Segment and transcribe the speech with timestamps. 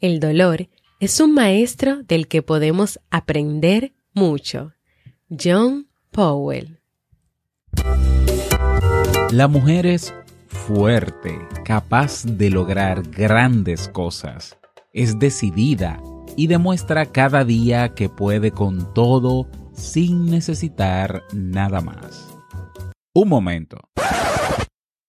[0.00, 4.72] El dolor es un maestro del que podemos aprender mucho.
[5.28, 6.80] John Powell.
[9.30, 10.14] La mujer es
[10.48, 14.56] fuerte, capaz de lograr grandes cosas.
[14.94, 16.02] Es decidida
[16.34, 22.26] y demuestra cada día que puede con todo sin necesitar nada más.
[23.12, 23.89] Un momento.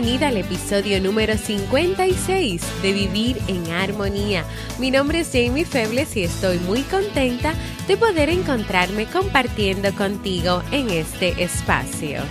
[0.00, 4.46] Bienvenida al episodio número 56 de Vivir en Armonía.
[4.78, 7.52] Mi nombre es Jamie Febles y estoy muy contenta
[7.86, 12.22] de poder encontrarme compartiendo contigo en este espacio.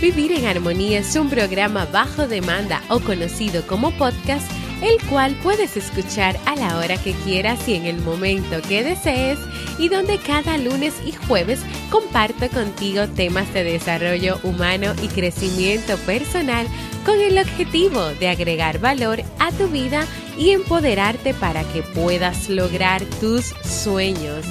[0.00, 4.50] Vivir en Armonía es un programa bajo demanda o conocido como podcast
[4.82, 9.38] el cual puedes escuchar a la hora que quieras y en el momento que desees
[9.78, 16.66] y donde cada lunes y jueves comparto contigo temas de desarrollo humano y crecimiento personal
[17.04, 20.04] con el objetivo de agregar valor a tu vida
[20.36, 24.44] y empoderarte para que puedas lograr tus sueños.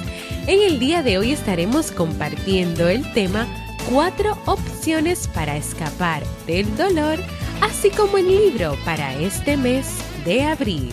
[0.46, 3.46] En el día de hoy estaremos compartiendo el tema
[3.90, 7.18] cuatro opciones para escapar del dolor,
[7.60, 9.86] así como el libro para este mes
[10.24, 10.92] de abril.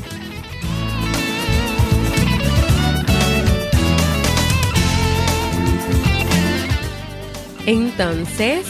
[7.66, 8.66] Entonces,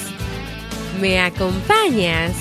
[1.00, 2.34] ¿me acompañas?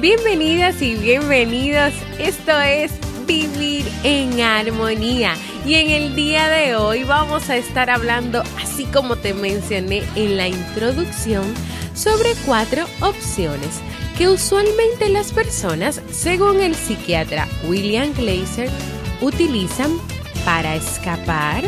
[0.00, 1.92] Bienvenidas y bienvenidos.
[2.18, 2.92] Esto es
[4.02, 5.34] en Armonía.
[5.66, 10.36] Y en el día de hoy vamos a estar hablando, así como te mencioné en
[10.36, 11.52] la introducción,
[11.94, 13.80] sobre cuatro opciones
[14.16, 18.70] que usualmente las personas, según el psiquiatra William Glaser,
[19.20, 19.90] utilizan
[20.44, 21.64] para escapar,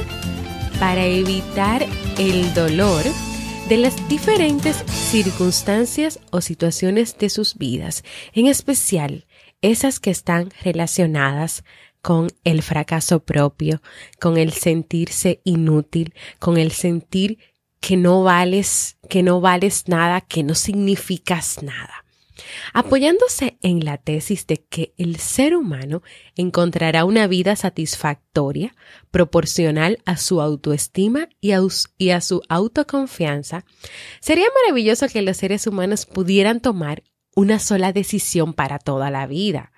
[0.79, 1.85] para evitar
[2.19, 3.03] el dolor
[3.69, 8.03] de las diferentes circunstancias o situaciones de sus vidas,
[8.33, 9.27] en especial
[9.63, 11.63] esas que están relacionadas
[12.03, 13.83] con el fracaso propio,
[14.19, 17.39] con el sentirse inútil, con el sentir
[17.81, 22.05] que no vales, que no vales nada, que no significas nada.
[22.73, 26.03] Apoyándose en la tesis de que el ser humano
[26.37, 28.75] encontrará una vida satisfactoria
[29.11, 31.61] proporcional a su autoestima y a,
[31.99, 33.65] y a su autoconfianza,
[34.21, 37.03] sería maravilloso que los seres humanos pudieran tomar
[37.35, 39.73] una sola decisión para toda la vida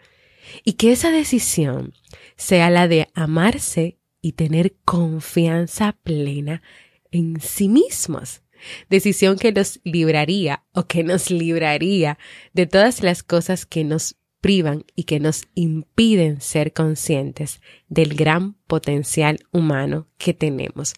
[0.64, 1.94] y que esa decisión
[2.36, 6.62] sea la de amarse y tener confianza plena
[7.10, 8.42] en sí mismos.
[8.88, 12.18] Decisión que nos libraría o que nos libraría
[12.52, 18.54] de todas las cosas que nos privan y que nos impiden ser conscientes del gran
[18.66, 20.94] potencial humano que tenemos.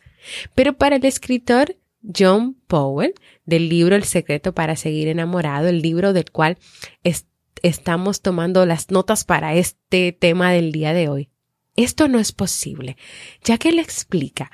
[0.54, 6.12] Pero para el escritor John Powell, del libro El secreto para seguir enamorado, el libro
[6.12, 6.58] del cual
[7.62, 11.30] estamos tomando las notas para este tema del día de hoy,
[11.76, 12.96] esto no es posible,
[13.42, 14.50] ya que él explica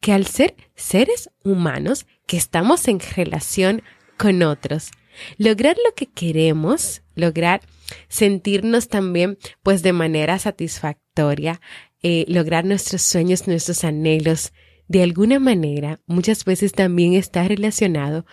[0.00, 3.82] que al ser seres humanos que estamos en relación
[4.18, 4.90] con otros,
[5.38, 7.62] lograr lo que queremos, lograr
[8.08, 11.60] sentirnos también pues de manera satisfactoria,
[12.02, 14.52] eh, lograr nuestros sueños, nuestros anhelos,
[14.88, 18.26] de alguna manera muchas veces también está relacionado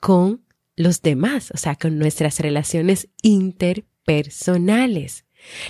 [0.00, 0.43] con
[0.76, 5.24] los demás, o sea, con nuestras relaciones interpersonales.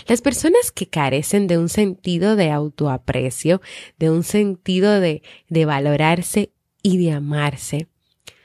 [0.06, 3.60] Las personas que carecen de un sentido de autoaprecio,
[3.98, 6.52] de un sentido de, de valorarse
[6.82, 7.88] y de amarse,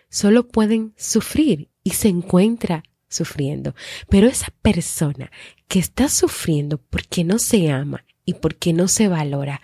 [0.09, 3.75] solo pueden sufrir y se encuentra sufriendo.
[4.09, 5.31] Pero esa persona
[5.67, 9.61] que está sufriendo porque no se ama y porque no se valora,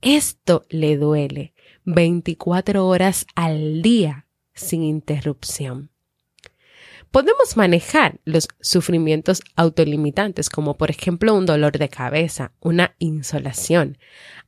[0.00, 1.54] esto le duele
[1.84, 5.91] 24 horas al día sin interrupción.
[7.12, 13.98] Podemos manejar los sufrimientos autolimitantes, como por ejemplo un dolor de cabeza, una insolación,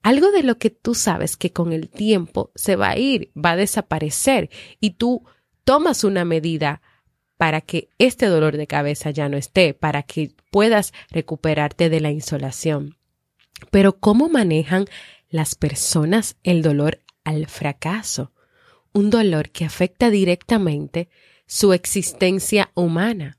[0.03, 3.51] algo de lo que tú sabes que con el tiempo se va a ir, va
[3.51, 4.49] a desaparecer
[4.81, 5.27] y tú
[5.65, 6.81] tomas una medida
[7.37, 12.13] para que este dolor de cabeza ya no esté, para que puedas recuperarte de la
[12.13, 12.97] insolación.
[13.71, 14.87] Pero ¿cómo manejan
[15.29, 18.33] las personas el dolor al fracaso?
[18.95, 21.11] Un dolor que afecta directamente
[21.47, 23.39] su existencia humana.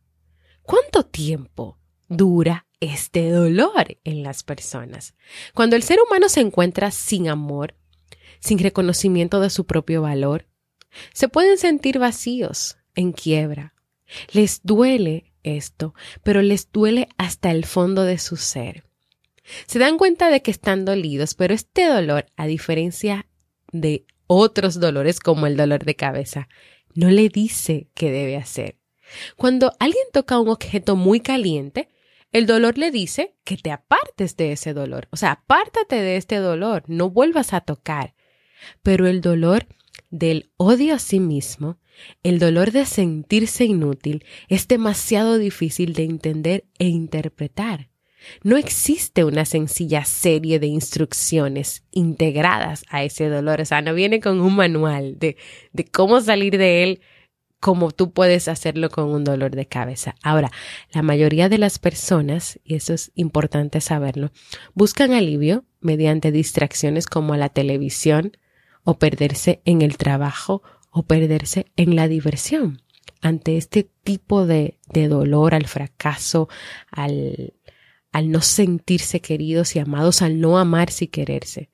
[0.62, 5.16] ¿Cuánto tiempo dura este dolor en las personas?
[5.54, 7.76] Cuando el ser humano se encuentra sin amor,
[8.40, 10.48] sin reconocimiento de su propio valor,
[11.14, 13.74] se pueden sentir vacíos, en quiebra.
[14.32, 15.94] Les duele esto,
[16.24, 18.84] pero les duele hasta el fondo de su ser.
[19.68, 23.28] Se dan cuenta de que están dolidos, pero este dolor, a diferencia
[23.72, 26.48] de otros dolores como el dolor de cabeza,
[26.96, 28.80] no le dice qué debe hacer.
[29.36, 31.90] Cuando alguien toca un objeto muy caliente,
[32.32, 35.08] el dolor le dice que te apartes de ese dolor.
[35.12, 38.16] O sea, apártate de este dolor, no vuelvas a tocar.
[38.82, 39.68] Pero el dolor
[40.10, 41.80] del odio a sí mismo,
[42.24, 47.90] el dolor de sentirse inútil, es demasiado difícil de entender e interpretar.
[48.44, 53.62] No existe una sencilla serie de instrucciones integradas a ese dolor.
[53.62, 55.38] O sea, no viene con un manual de,
[55.74, 57.02] de cómo salir de él
[57.66, 60.16] como tú puedes hacerlo con un dolor de cabeza.
[60.22, 60.52] Ahora,
[60.94, 64.32] la mayoría de las personas, y eso es importante saberlo,
[64.76, 68.38] buscan alivio mediante distracciones como la televisión
[68.84, 70.62] o perderse en el trabajo
[70.92, 72.84] o perderse en la diversión.
[73.22, 76.48] Ante este tipo de, de dolor, al fracaso,
[76.92, 77.54] al,
[78.16, 81.70] al no sentirse queridos y amados, al no amarse y quererse.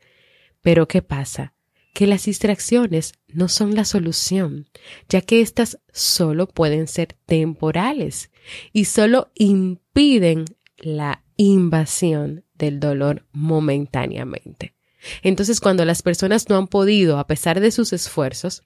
[0.62, 1.54] Pero ¿qué pasa?
[1.94, 4.68] Que las distracciones no son la solución,
[5.08, 8.32] ya que éstas solo pueden ser temporales
[8.74, 10.46] y solo impiden
[10.78, 14.74] la invasión del dolor momentáneamente.
[15.22, 18.64] Entonces, cuando las personas no han podido, a pesar de sus esfuerzos,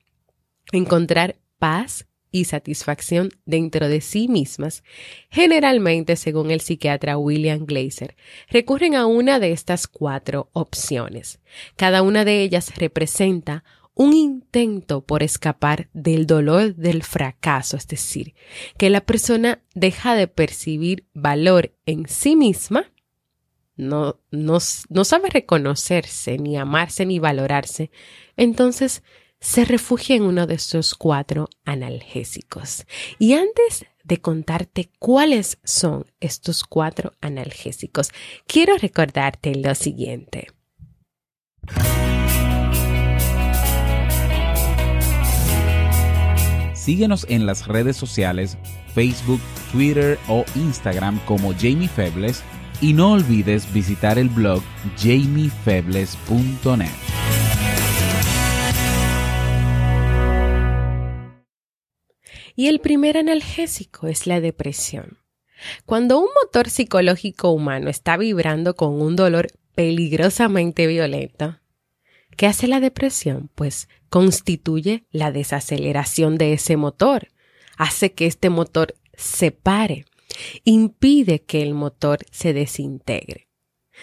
[0.72, 4.84] encontrar paz y satisfacción dentro de sí mismas,
[5.30, 8.18] generalmente, según el psiquiatra William Glaser,
[8.50, 11.40] recurren a una de estas cuatro opciones.
[11.78, 18.36] Cada una de ellas representa un intento por escapar del dolor del fracaso, es decir,
[18.78, 22.92] que la persona deja de percibir valor en sí misma,
[23.78, 24.58] no, no,
[24.90, 27.92] no sabe reconocerse, ni amarse, ni valorarse,
[28.36, 29.04] entonces
[29.40, 32.86] se refugia en uno de estos cuatro analgésicos.
[33.20, 38.10] Y antes de contarte cuáles son estos cuatro analgésicos,
[38.48, 40.48] quiero recordarte lo siguiente.
[46.74, 48.58] Síguenos en las redes sociales,
[48.94, 49.42] Facebook,
[49.72, 52.44] Twitter o Instagram como Jamie Febles
[52.80, 54.62] y no olvides visitar el blog
[54.98, 57.25] jamiefebles.net.
[62.56, 65.20] Y el primer analgésico es la depresión.
[65.86, 71.60] Cuando un motor psicológico humano está vibrando con un dolor peligrosamente violento,
[72.38, 73.50] ¿qué hace la depresión?
[73.56, 77.30] Pues constituye la desaceleración de ese motor,
[77.78, 80.06] hace que este motor se pare,
[80.64, 83.48] impide que el motor se desintegre.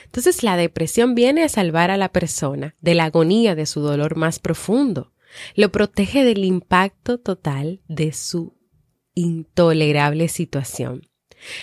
[0.04, 4.16] Entonces la depresión viene a salvar a la persona de la agonía de su dolor
[4.16, 5.12] más profundo
[5.54, 8.56] lo protege del impacto total de su
[9.14, 11.08] intolerable situación.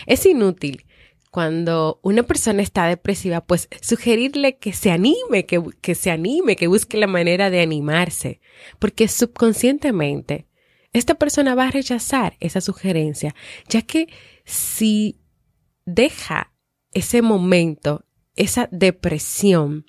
[0.05, 0.85] Es inútil
[1.31, 6.67] cuando una persona está depresiva, pues sugerirle que se anime, que, que, se anime, que
[6.67, 8.41] busque la manera de animarse,
[8.79, 10.47] porque subconscientemente
[10.91, 13.35] esta persona va a rechazar esa sugerencia,
[13.67, 14.07] ya que
[14.43, 15.19] si
[15.85, 16.51] deja
[16.93, 19.85] ese momento, esa depresión,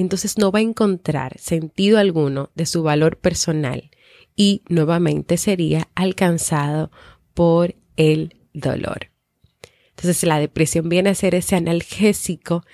[0.00, 3.90] entonces no va a encontrar sentido alguno de su valor personal
[4.36, 6.92] y nuevamente sería alcanzado
[7.34, 9.10] por el dolor.
[9.90, 12.64] Entonces la depresión viene a ser ese analgésico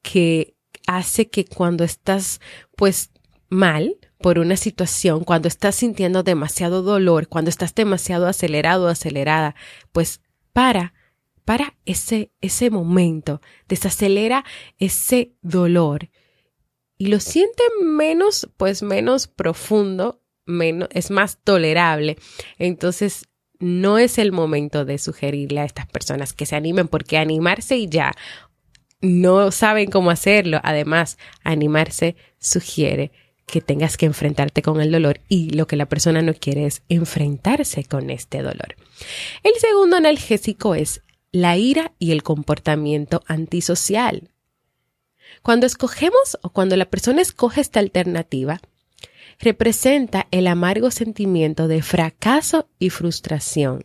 [0.00, 0.54] que
[0.86, 2.40] hace que cuando estás
[2.76, 3.10] pues
[3.50, 9.54] mal por una situación, cuando estás sintiendo demasiado dolor, cuando estás demasiado acelerado o acelerada,
[9.92, 10.22] pues
[10.54, 10.94] para,
[11.44, 14.46] para ese, ese momento, desacelera
[14.78, 16.08] ese dolor
[16.98, 22.16] y lo siente menos, pues menos profundo, menos, es más tolerable.
[22.58, 23.26] Entonces,
[23.58, 27.88] no es el momento de sugerirle a estas personas que se animen, porque animarse y
[27.88, 28.12] ya
[29.00, 30.60] no saben cómo hacerlo.
[30.62, 33.12] Además, animarse sugiere
[33.46, 36.82] que tengas que enfrentarte con el dolor y lo que la persona no quiere es
[36.88, 38.76] enfrentarse con este dolor.
[39.42, 44.30] El segundo analgésico es la ira y el comportamiento antisocial.
[45.42, 48.60] Cuando escogemos o cuando la persona escoge esta alternativa,
[49.38, 53.84] representa el amargo sentimiento de fracaso y frustración,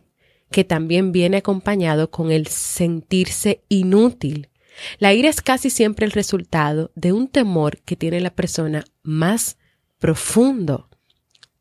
[0.50, 4.48] que también viene acompañado con el sentirse inútil.
[4.98, 9.58] La ira es casi siempre el resultado de un temor que tiene la persona más
[9.98, 10.88] profundo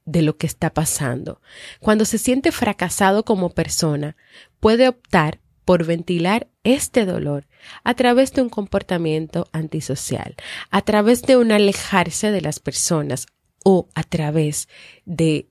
[0.05, 1.41] de lo que está pasando.
[1.79, 4.15] Cuando se siente fracasado como persona,
[4.59, 7.45] puede optar por ventilar este dolor
[7.83, 10.35] a través de un comportamiento antisocial,
[10.71, 13.27] a través de un alejarse de las personas
[13.63, 14.67] o a través
[15.05, 15.47] de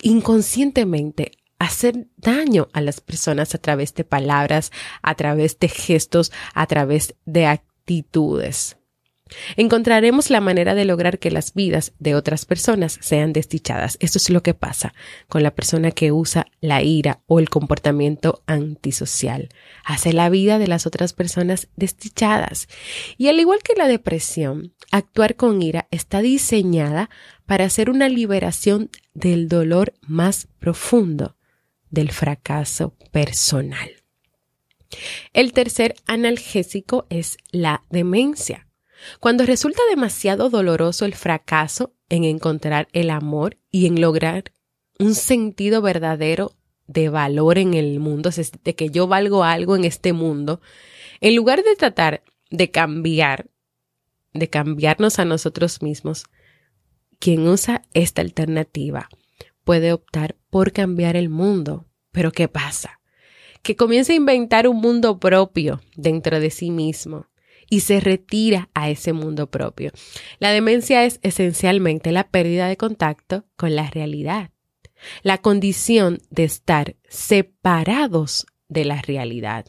[0.00, 4.70] inconscientemente hacer daño a las personas a través de palabras,
[5.02, 8.76] a través de gestos, a través de actitudes.
[9.56, 13.96] Encontraremos la manera de lograr que las vidas de otras personas sean desdichadas.
[14.00, 14.94] Esto es lo que pasa
[15.28, 19.48] con la persona que usa la ira o el comportamiento antisocial.
[19.84, 22.68] Hace la vida de las otras personas desdichadas.
[23.16, 27.10] Y al igual que la depresión, actuar con ira está diseñada
[27.46, 31.36] para hacer una liberación del dolor más profundo,
[31.90, 33.90] del fracaso personal.
[35.32, 38.66] El tercer analgésico es la demencia.
[39.18, 44.52] Cuando resulta demasiado doloroso el fracaso en encontrar el amor y en lograr
[44.98, 46.52] un sentido verdadero
[46.86, 48.30] de valor en el mundo,
[48.64, 50.60] de que yo valgo algo en este mundo,
[51.20, 53.48] en lugar de tratar de cambiar,
[54.34, 56.24] de cambiarnos a nosotros mismos,
[57.18, 59.08] quien usa esta alternativa
[59.64, 61.86] puede optar por cambiar el mundo.
[62.10, 63.00] Pero ¿qué pasa?
[63.62, 67.29] Que comienza a inventar un mundo propio dentro de sí mismo
[67.70, 69.92] y se retira a ese mundo propio.
[70.40, 74.50] La demencia es esencialmente la pérdida de contacto con la realidad,
[75.22, 79.66] la condición de estar separados de la realidad.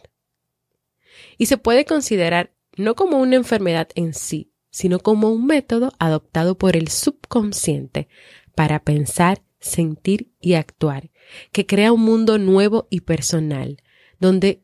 [1.38, 6.58] Y se puede considerar no como una enfermedad en sí, sino como un método adoptado
[6.58, 8.08] por el subconsciente
[8.56, 11.12] para pensar, sentir y actuar,
[11.52, 13.78] que crea un mundo nuevo y personal,
[14.20, 14.64] donde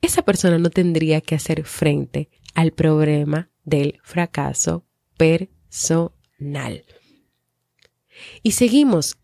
[0.00, 6.84] esa persona no tendría que hacer frente al problema del fracaso personal.
[8.42, 9.16] Y seguimos.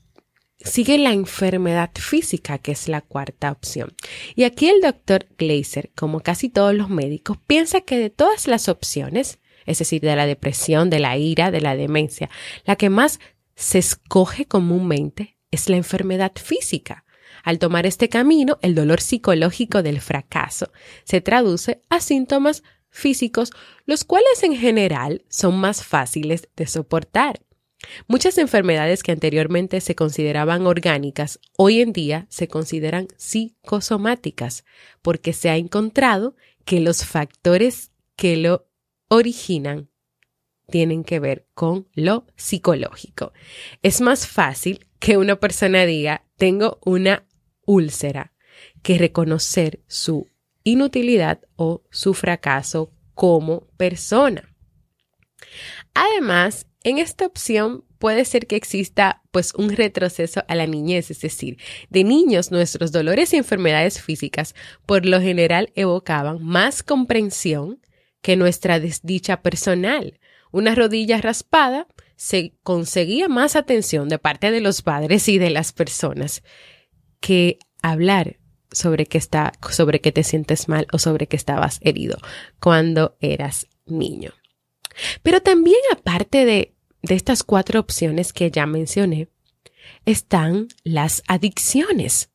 [0.61, 3.95] Sigue la enfermedad física, que es la cuarta opción.
[4.35, 8.69] Y aquí el doctor Glazer, como casi todos los médicos, piensa que de todas las
[8.69, 12.29] opciones, es decir, de la depresión, de la ira, de la demencia,
[12.65, 13.21] la que más
[13.55, 17.05] se escoge comúnmente es la enfermedad física.
[17.45, 20.73] Al tomar este camino, el dolor psicológico del fracaso
[21.05, 23.51] se traduce a síntomas físicos,
[23.87, 27.41] los cuales en general son más fáciles de soportar.
[28.07, 34.65] Muchas enfermedades que anteriormente se consideraban orgánicas, hoy en día se consideran psicosomáticas,
[35.01, 38.69] porque se ha encontrado que los factores que lo
[39.09, 39.91] originan
[40.67, 43.33] tienen que ver con lo psicológico.
[43.83, 47.27] Es más fácil que una persona diga, tengo una
[47.65, 48.33] úlcera,
[48.83, 50.29] que reconocer su
[50.69, 54.55] inutilidad o su fracaso como persona.
[55.95, 61.21] Además, en esta opción puede ser que exista pues un retroceso a la niñez, es
[61.21, 61.59] decir,
[61.91, 64.55] de niños nuestros dolores y enfermedades físicas
[64.87, 67.81] por lo general evocaban más comprensión
[68.23, 70.19] que nuestra desdicha personal.
[70.51, 75.73] Una rodilla raspada se conseguía más atención de parte de los padres y de las
[75.73, 76.43] personas
[77.21, 78.38] que hablar
[78.71, 82.19] sobre que está, sobre que te sientes mal o sobre que estabas herido
[82.61, 84.33] cuando eras niño.
[85.23, 89.29] Pero también aparte de, de estas cuatro opciones que ya mencioné,
[90.05, 92.31] están las adicciones.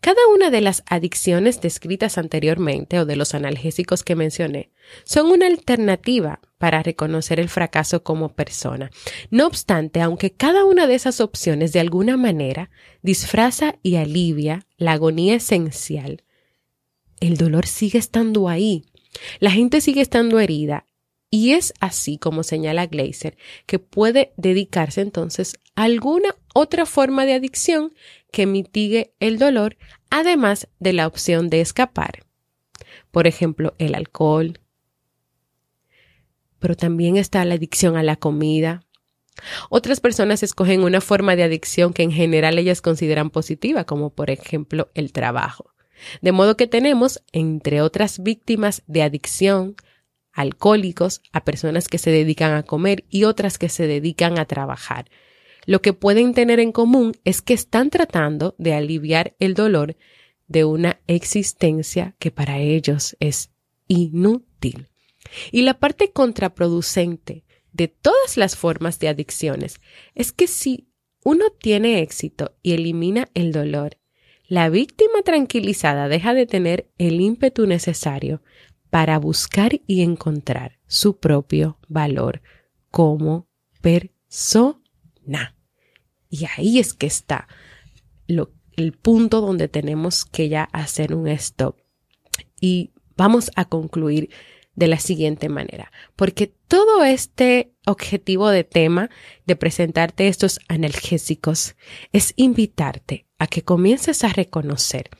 [0.00, 4.70] Cada una de las adicciones descritas anteriormente o de los analgésicos que mencioné
[5.04, 8.90] son una alternativa para reconocer el fracaso como persona.
[9.30, 12.70] No obstante, aunque cada una de esas opciones de alguna manera
[13.02, 16.22] disfraza y alivia la agonía esencial,
[17.20, 18.84] el dolor sigue estando ahí.
[19.40, 20.86] La gente sigue estando herida
[21.30, 23.36] y es así como señala Glazer
[23.66, 27.92] que puede dedicarse entonces a alguna otra forma de adicción
[28.30, 29.76] que mitigue el dolor,
[30.10, 32.24] además de la opción de escapar.
[33.10, 34.60] Por ejemplo, el alcohol.
[36.64, 38.86] Pero también está la adicción a la comida.
[39.68, 44.30] Otras personas escogen una forma de adicción que en general ellas consideran positiva, como por
[44.30, 45.74] ejemplo el trabajo.
[46.22, 49.76] De modo que tenemos, entre otras víctimas de adicción,
[50.32, 55.10] alcohólicos, a personas que se dedican a comer y otras que se dedican a trabajar.
[55.66, 59.98] Lo que pueden tener en común es que están tratando de aliviar el dolor
[60.46, 63.50] de una existencia que para ellos es
[63.86, 64.88] inútil.
[65.52, 69.80] Y la parte contraproducente de todas las formas de adicciones
[70.14, 70.88] es que si
[71.24, 73.98] uno tiene éxito y elimina el dolor,
[74.46, 78.42] la víctima tranquilizada deja de tener el ímpetu necesario
[78.90, 82.42] para buscar y encontrar su propio valor
[82.90, 83.48] como
[83.80, 85.56] persona.
[86.28, 87.48] Y ahí es que está
[88.26, 91.76] el punto donde tenemos que ya hacer un stop.
[92.60, 94.30] Y vamos a concluir
[94.74, 99.10] de la siguiente manera, porque todo este objetivo de tema
[99.46, 101.76] de presentarte estos analgésicos
[102.12, 105.10] es invitarte a que comiences a reconocer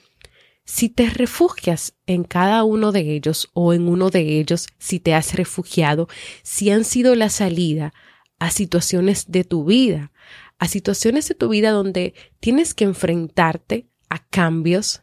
[0.64, 5.14] si te refugias en cada uno de ellos o en uno de ellos, si te
[5.14, 6.08] has refugiado,
[6.42, 7.92] si han sido la salida
[8.38, 10.11] a situaciones de tu vida,
[10.58, 15.02] a situaciones de tu vida donde tienes que enfrentarte a cambios,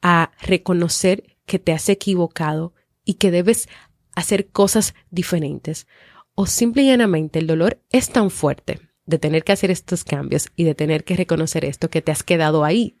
[0.00, 2.72] a reconocer que te has equivocado
[3.06, 3.70] y que debes
[4.14, 5.86] hacer cosas diferentes.
[6.34, 10.48] O simple y llanamente el dolor es tan fuerte de tener que hacer estos cambios
[10.54, 12.98] y de tener que reconocer esto que te has quedado ahí,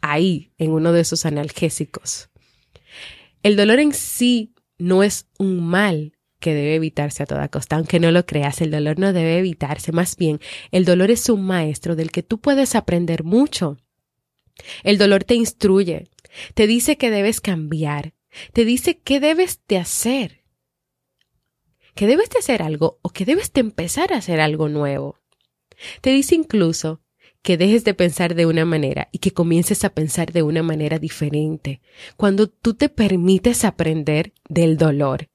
[0.00, 2.30] ahí, en uno de esos analgésicos.
[3.42, 8.00] El dolor en sí no es un mal que debe evitarse a toda costa, aunque
[8.00, 11.96] no lo creas, el dolor no debe evitarse, más bien, el dolor es un maestro
[11.96, 13.78] del que tú puedes aprender mucho.
[14.82, 16.08] El dolor te instruye,
[16.54, 18.14] te dice que debes cambiar,
[18.52, 20.42] te dice qué debes de hacer
[21.94, 25.18] que debes de hacer algo o que debes de empezar a hacer algo nuevo.
[26.00, 27.00] Te dice incluso
[27.42, 30.98] que dejes de pensar de una manera y que comiences a pensar de una manera
[30.98, 31.80] diferente.
[32.16, 35.28] Cuando tú te permites aprender del dolor,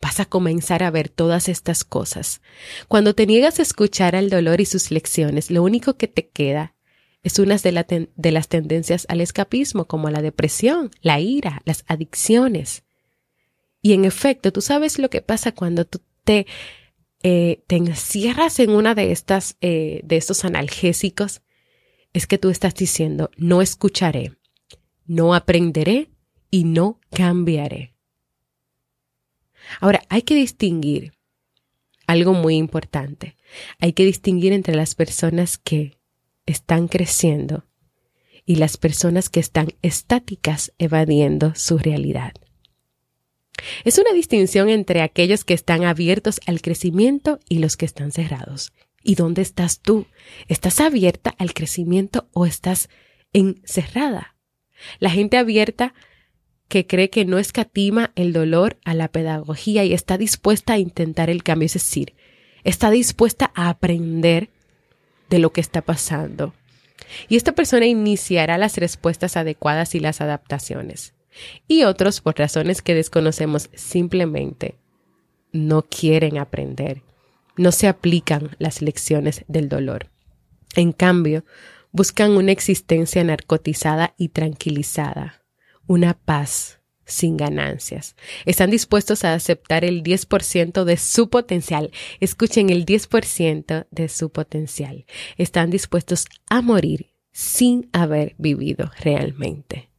[0.00, 2.40] vas a comenzar a ver todas estas cosas.
[2.88, 6.74] Cuando te niegas a escuchar al dolor y sus lecciones, lo único que te queda
[7.22, 12.84] es una de, las tendencias al escapismo, como la depresión, la ira, las adicciones.
[13.82, 16.46] Y en efecto, tú sabes lo que pasa cuando tú te,
[17.22, 21.42] eh, encierras en una de estas, eh, de estos analgésicos,
[22.12, 24.32] es que tú estás diciendo, no escucharé,
[25.06, 26.10] no aprenderé
[26.50, 27.94] y no cambiaré.
[29.80, 31.12] Ahora, hay que distinguir
[32.06, 33.36] algo muy importante.
[33.78, 35.99] Hay que distinguir entre las personas que
[36.50, 37.64] están creciendo
[38.44, 42.32] y las personas que están estáticas evadiendo su realidad.
[43.84, 48.72] Es una distinción entre aquellos que están abiertos al crecimiento y los que están cerrados.
[49.02, 50.06] ¿Y dónde estás tú?
[50.48, 52.88] ¿Estás abierta al crecimiento o estás
[53.32, 54.36] encerrada?
[54.98, 55.94] La gente abierta
[56.68, 61.28] que cree que no escatima el dolor a la pedagogía y está dispuesta a intentar
[61.28, 62.14] el cambio, es decir,
[62.62, 64.50] está dispuesta a aprender
[65.30, 66.52] de lo que está pasando.
[67.28, 71.14] Y esta persona iniciará las respuestas adecuadas y las adaptaciones
[71.68, 74.76] y otros por razones que desconocemos simplemente
[75.52, 77.02] no quieren aprender,
[77.56, 80.10] no se aplican las lecciones del dolor.
[80.76, 81.44] En cambio,
[81.92, 85.42] buscan una existencia narcotizada y tranquilizada,
[85.86, 86.79] una paz
[87.10, 88.16] sin ganancias.
[88.46, 91.90] Están dispuestos a aceptar el 10% de su potencial.
[92.20, 95.06] Escuchen el 10% de su potencial.
[95.36, 99.90] Están dispuestos a morir sin haber vivido realmente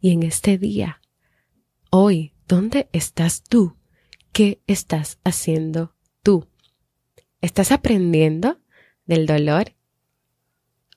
[0.00, 1.00] y en este día.
[1.90, 3.76] Hoy, ¿dónde estás tú?
[4.32, 6.46] ¿Qué estás haciendo tú?
[7.40, 8.60] ¿Estás aprendiendo
[9.06, 9.74] del dolor?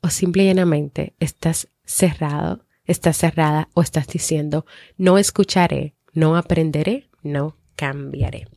[0.02, 4.66] ¿O simple y llanamente estás cerrado, estás cerrada o estás diciendo,
[4.98, 8.48] no escucharé, no aprenderé, no cambiaré?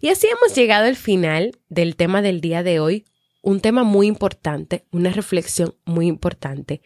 [0.00, 3.04] Y así hemos llegado al final del tema del día de hoy,
[3.42, 6.80] un tema muy importante, una reflexión muy importante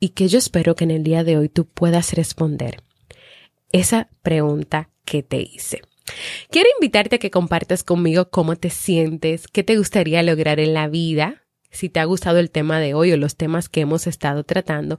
[0.00, 2.82] y que yo espero que en el día de hoy tú puedas responder
[3.72, 5.82] esa pregunta que te hice.
[6.50, 10.88] Quiero invitarte a que compartas conmigo cómo te sientes, qué te gustaría lograr en la
[10.88, 14.42] vida, si te ha gustado el tema de hoy o los temas que hemos estado
[14.42, 14.98] tratando.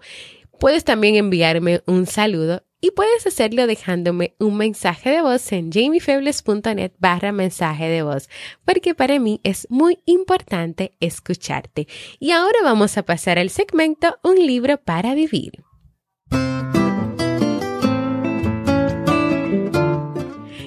[0.61, 6.91] Puedes también enviarme un saludo y puedes hacerlo dejándome un mensaje de voz en jamiefebles.net
[6.99, 8.29] barra mensaje de voz,
[8.63, 11.87] porque para mí es muy importante escucharte.
[12.19, 15.63] Y ahora vamos a pasar al segmento Un libro para vivir.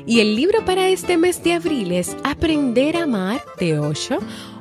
[0.06, 4.18] Y el libro para este mes de abril es Aprender a amar de Osho,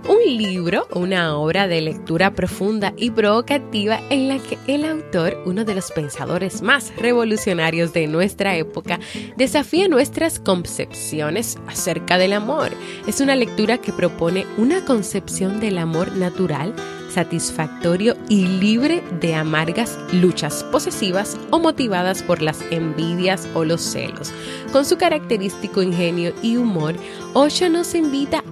[0.07, 5.65] un libro, una obra de lectura profunda y provocativa en la que el autor, uno
[5.65, 8.99] de los pensadores más revolucionarios de nuestra época,
[9.37, 12.71] desafía nuestras concepciones acerca del amor.
[13.07, 16.73] Es una lectura que propone una concepción del amor natural,
[17.09, 24.33] satisfactorio y libre de amargas luchas posesivas o motivadas por las envidias o los celos.
[24.71, 26.95] Con su característico ingenio y humor,
[27.33, 28.43] Osho nos invita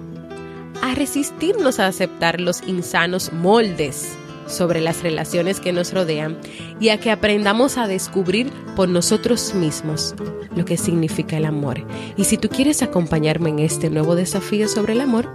[0.82, 6.38] a resistirnos a aceptar los insanos moldes sobre las relaciones que nos rodean
[6.80, 10.14] y a que aprendamos a descubrir por nosotros mismos
[10.54, 11.86] lo que significa el amor.
[12.16, 15.32] Y si tú quieres acompañarme en este nuevo desafío sobre el amor,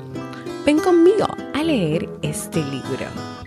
[0.66, 3.47] ven conmigo a leer este libro.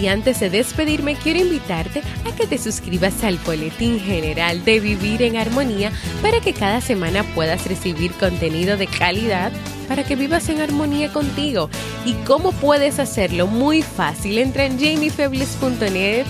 [0.00, 5.22] Y antes de despedirme, quiero invitarte a que te suscribas al Boletín General de Vivir
[5.22, 5.90] en Armonía
[6.22, 9.50] para que cada semana puedas recibir contenido de calidad
[9.88, 11.68] para que vivas en armonía contigo.
[12.04, 13.46] ¿Y cómo puedes hacerlo?
[13.46, 14.38] Muy fácil.
[14.38, 16.26] Entra en jamiefebles.net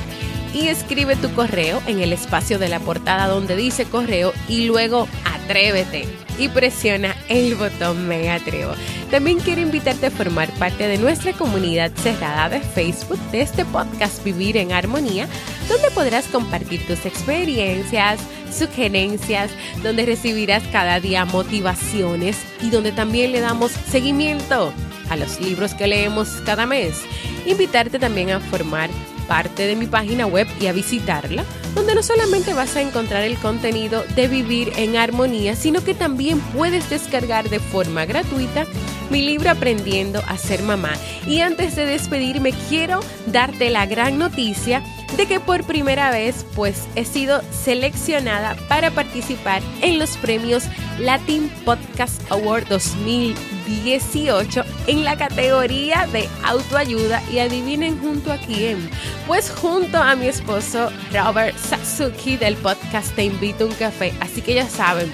[0.55, 5.09] y escribe tu correo en el espacio de la portada donde dice correo y luego
[5.25, 6.07] atrévete
[6.39, 8.73] y presiona el botón Me Atrevo.
[9.11, 14.23] También quiero invitarte a formar parte de nuestra comunidad cerrada de Facebook de este podcast
[14.23, 15.27] Vivir en Armonía,
[15.67, 18.21] donde podrás compartir tus experiencias,
[18.53, 19.51] sugerencias,
[19.83, 24.75] donde recibirás cada día motivaciones y donde también le damos seguimiento
[25.09, 27.03] a los libros que leemos cada mes.
[27.47, 28.91] Invitarte también a formar
[29.27, 31.45] parte de mi página web y a visitarla,
[31.79, 36.41] donde no solamente vas a encontrar el contenido de Vivir en Armonía, sino que también
[36.41, 38.67] puedes descargar de forma gratuita
[39.11, 40.95] mi libro Aprendiendo a ser mamá.
[41.25, 44.83] Y antes de despedirme, quiero darte la gran noticia
[45.17, 50.65] de que por primera vez pues he sido seleccionada para participar en los premios
[50.99, 57.23] Latin Podcast Award 2018 en la categoría de autoayuda.
[57.33, 58.91] Y adivinen junto a quién,
[59.27, 64.43] pues junto a mi esposo Robert Satsuki del podcast Te invito a un café, así
[64.43, 65.11] que ya saben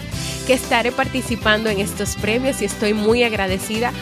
[0.46, 3.92] que estaré participando en estos premios y estoy muy agradecida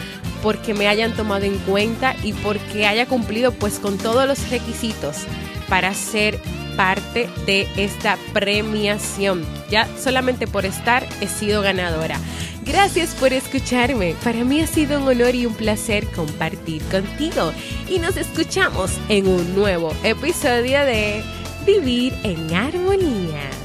[0.41, 5.25] porque me hayan tomado en cuenta y porque haya cumplido pues con todos los requisitos
[5.73, 6.39] para ser
[6.77, 9.43] parte de esta premiación.
[9.71, 12.19] Ya solamente por estar he sido ganadora.
[12.63, 14.13] Gracias por escucharme.
[14.23, 17.51] Para mí ha sido un honor y un placer compartir contigo.
[17.89, 21.23] Y nos escuchamos en un nuevo episodio de
[21.65, 23.62] Vivir en Armonía.